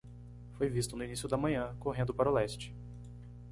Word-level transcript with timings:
Foi 0.57 0.67
visto 0.67 0.97
no 0.97 1.03
início 1.03 1.29
da 1.29 1.37
manhã? 1.37 1.75
correndo 1.79 2.11
para 2.11 2.27
o 2.27 2.33
leste. 2.33 2.73